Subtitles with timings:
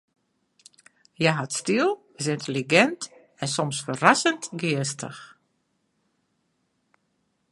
[1.19, 1.89] Hja hat styl,
[2.21, 3.01] is yntelligint
[3.41, 5.23] en soms ferrassend geastich.